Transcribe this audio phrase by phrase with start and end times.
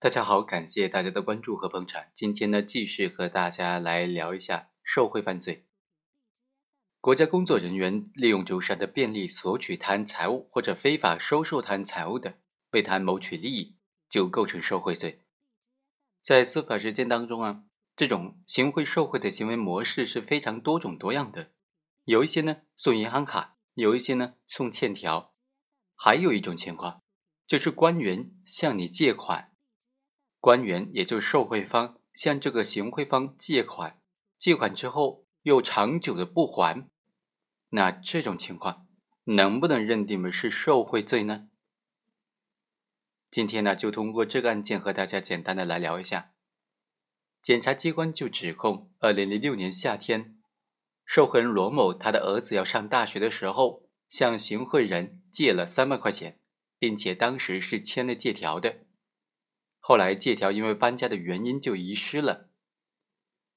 [0.00, 2.04] 大家好，感谢大家的关注和捧场。
[2.14, 5.66] 今天呢，继续和大家来聊一下受贿犯罪。
[7.00, 12.38] 国家工作人员利用周三的便利索取他人财物或者非法收受他人财物的，
[12.70, 13.74] 为他人谋取利益，
[14.08, 15.22] 就构成受贿罪。
[16.22, 17.64] 在司法实践当中啊，
[17.96, 21.50] 这种行贿受贿的行为模式是非常多种多样的。
[22.04, 25.34] 有一些呢送银行卡，有一些呢送欠条，
[25.96, 27.02] 还有一种情况
[27.48, 29.56] 就是官员向你借款。
[30.40, 34.00] 官员也就受贿方向这个行贿方借款，
[34.38, 36.88] 借款之后又长久的不还，
[37.70, 38.86] 那这种情况
[39.24, 41.48] 能不能认定为是受贿罪呢？
[43.30, 46.32] 今天呢，就通过这个案件和大家简单的来聊一下。
[47.42, 50.38] 检察机关就指控，二零零六年夏天，
[51.04, 56.40] 受贿人罗某他的儿子要上大学的时候，向行贿人借了三万块钱，
[56.78, 58.86] 并且当时是签了借条的。
[59.88, 62.50] 后来借条因为搬家的原因就遗失了。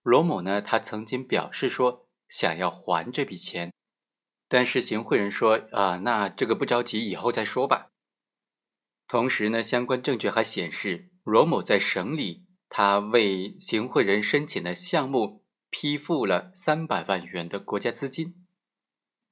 [0.00, 3.72] 罗某呢，他曾经表示说想要还这笔钱，
[4.46, 7.90] 但是行贿人说啊，那这个不着急，以后再说吧。
[9.08, 18.46] 同时呢，相关证据还显示，罗某在省里他为行贿人申请的项目批复了三百万元的国家资金，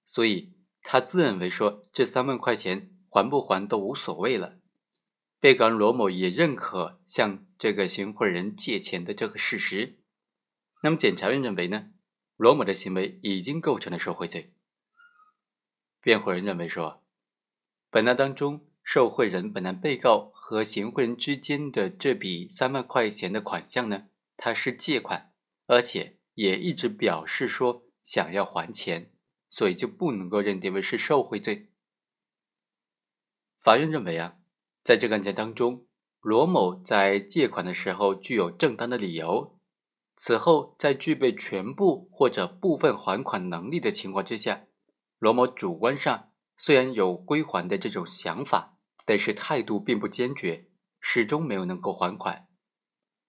[0.04, 0.52] 所以
[0.82, 4.58] 他自认为说这三万块钱还不还都无所谓了。
[5.40, 10.00] 被告人罗某也认可向这个行贿人借钱的这个事实，
[10.82, 11.90] 那么检察院认为呢，
[12.36, 14.52] 罗某的行为已经构成了受贿罪。
[16.00, 17.04] 辩护人认为说，
[17.88, 25.32] 本案当中受贿人本案被告和行贿人之间的这笔三万块钱的款项呢，他是借款，
[25.66, 29.12] 而且也一直表示说想要还钱，
[29.48, 31.70] 所以就不能够认定为是受贿罪。
[33.60, 34.37] 法院认为啊。
[34.88, 35.84] 在这个案件当中，
[36.22, 39.58] 罗某在借款的时候具有正当的理由，
[40.16, 44.64] 此后在具备全部或者部分还款能力的情况之下，
[45.18, 50.70] 罗某主观上虽然有归还的这种想法，但是态度并不坚决，
[51.02, 52.46] 始终没有能够还款。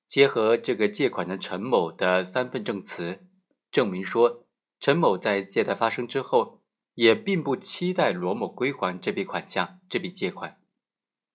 [0.07, 3.27] 结合这个借款人陈某的三份证词，
[3.69, 4.45] 证明说
[4.79, 6.61] 陈某在借贷发生之后，
[6.93, 10.58] 也并不期待罗某归还这笔款项，这笔借款。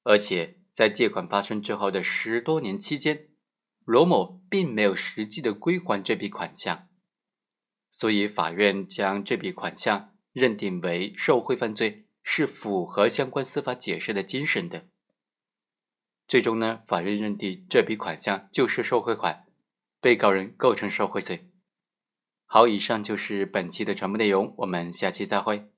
[0.05, 3.29] 而且在借款发生之后的十多年期间，
[3.85, 6.89] 罗某并没有实际的归还这笔款项，
[7.91, 14.89] 所以法院将这笔款项认定为受贿犯罪，是符合相关司法解释的精神的。
[16.27, 19.47] 最终呢，法院认定这笔款项就是受贿款，
[20.01, 21.51] 被告人构成受贿罪。
[22.47, 25.74] 好，以上就是本期的全部内容，我们下期再会。